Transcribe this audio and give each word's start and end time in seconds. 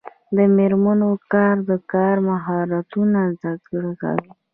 د 0.35 0.37
میرمنو 0.57 1.11
کار 1.33 1.55
د 1.69 1.71
کار 1.91 2.15
مهارتونو 2.29 3.19
زدکړه 3.41 3.91
کوي. 4.01 4.31